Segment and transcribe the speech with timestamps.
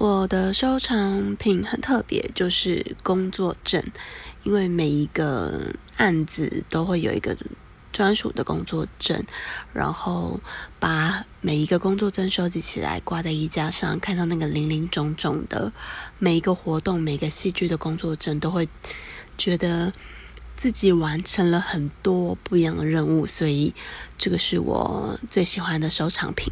[0.00, 3.84] 我的收藏品很特别，就是工作证，
[4.44, 7.36] 因为每一个案子都会有一个
[7.92, 9.22] 专属的工作证，
[9.74, 10.40] 然后
[10.78, 15.70] 把每一个工作证收集起来挂在衣架上，看到那个零零总总的，
[16.18, 18.70] 每一个活动，每个戏剧的工作证都会
[19.36, 19.92] 觉得
[20.56, 23.74] 自己完成了很多不一样的任务，所以
[24.16, 26.50] 这个是我最喜欢的收藏品。